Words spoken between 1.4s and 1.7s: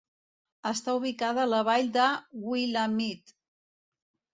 a la